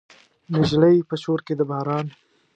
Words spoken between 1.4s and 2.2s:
کې د باران